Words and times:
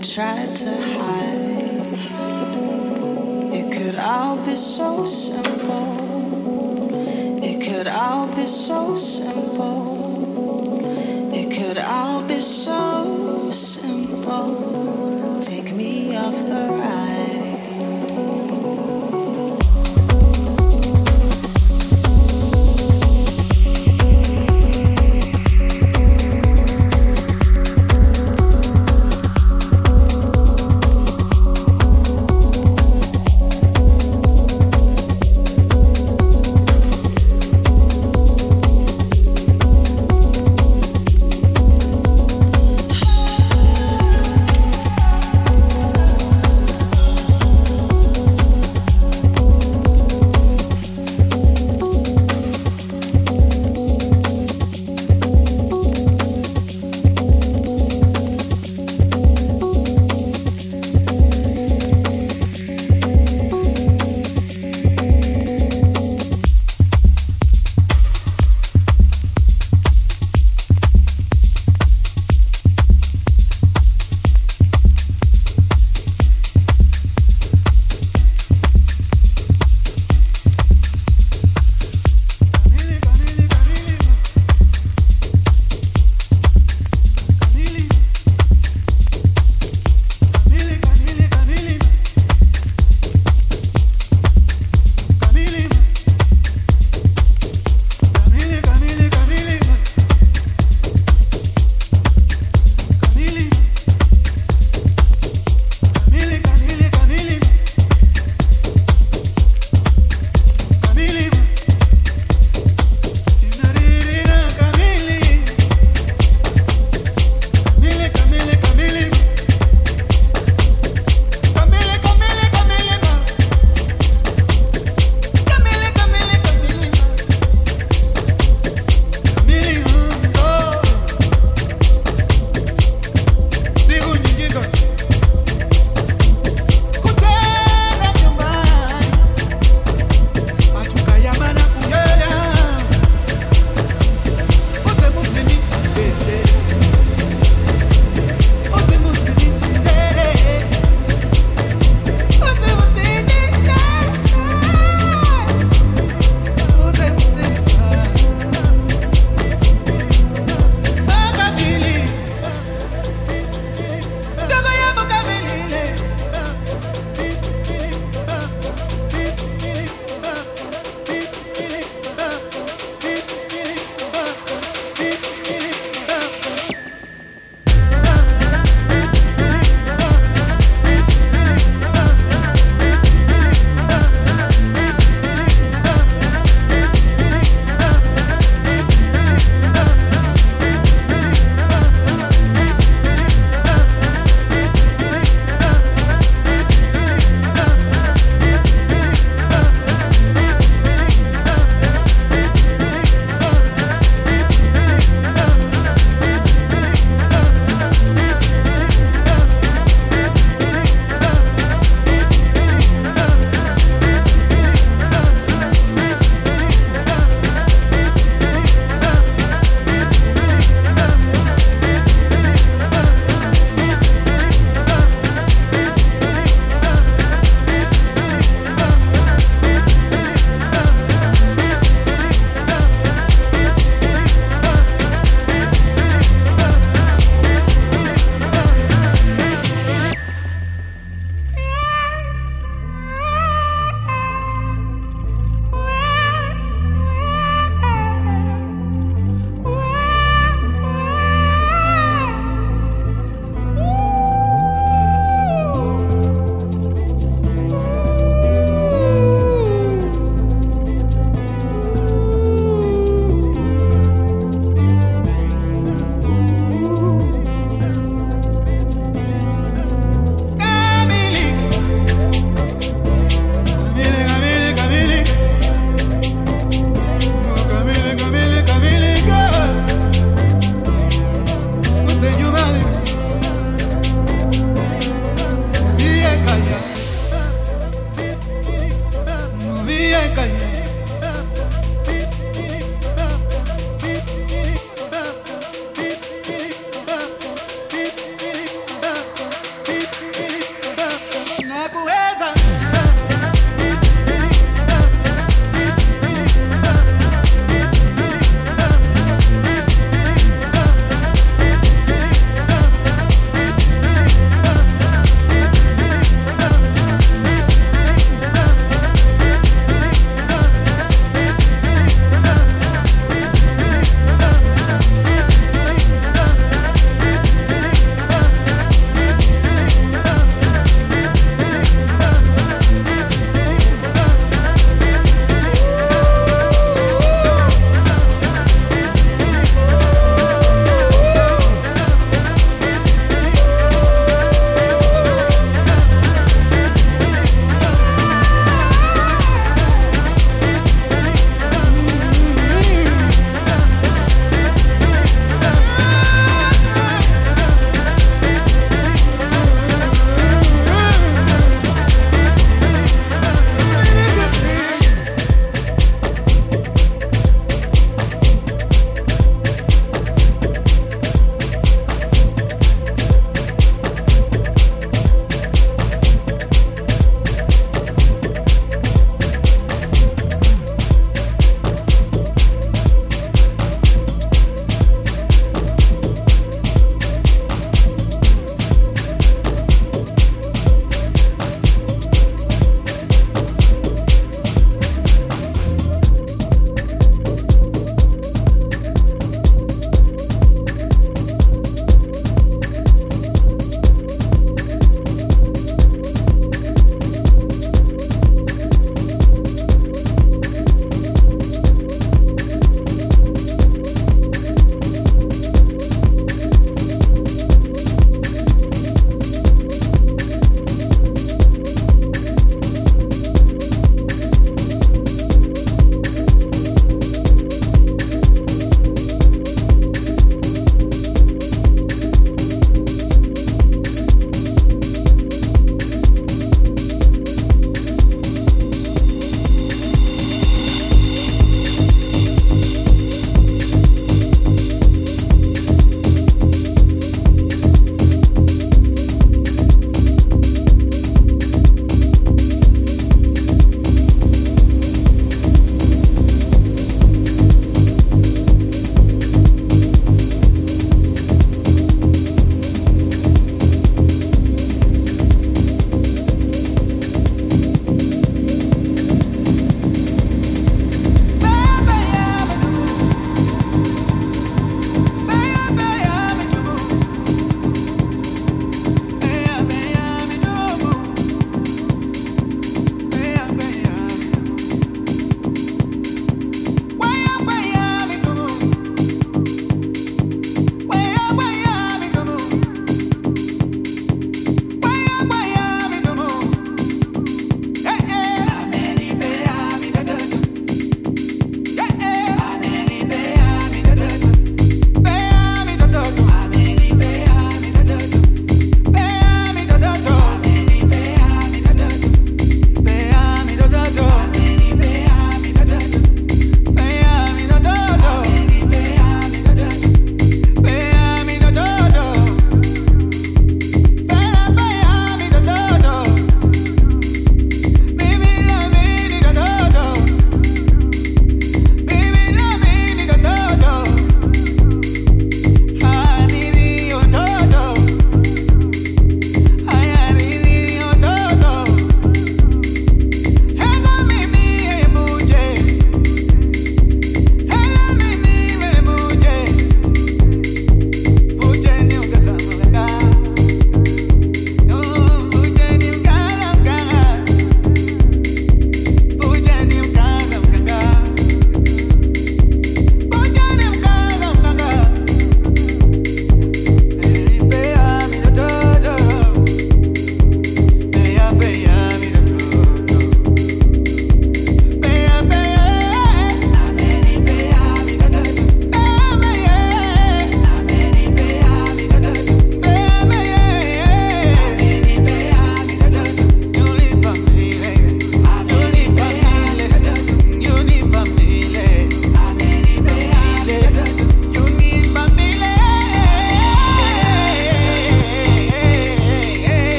tried 0.00 0.54
to 0.54 0.70
hide. 0.70 1.98
It 3.52 3.72
could 3.72 3.96
all 3.96 4.36
be 4.36 4.54
so 4.54 5.06
simple. 5.06 5.96
It 7.42 7.60
could 7.62 7.88
all 7.88 8.26
be 8.28 8.46
so 8.46 8.96
simple. 8.96 9.74
It 11.34 11.50
could 11.50 11.78
all 11.78 12.22
be 12.22 12.40
so. 12.40 12.87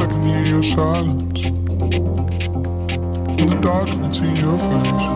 I 0.00 0.06
can 0.06 0.22
hear 0.22 0.44
your 0.46 0.62
silence. 0.62 1.44
In 3.42 3.48
the 3.48 3.58
dark 3.60 3.88
in 3.90 4.12
see 4.12 4.32
your 4.40 4.58
face. 4.58 5.06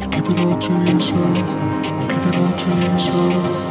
You 0.00 0.08
keep 0.10 0.30
it 0.30 0.40
all 0.40 0.58
to 0.58 0.72
yourself. 0.90 1.38
You 2.00 2.06
keep 2.08 2.26
it 2.26 2.36
all 2.36 2.52
to 2.52 2.70
yourself. 2.86 3.69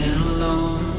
Not 0.00 0.26
alone. 0.26 0.93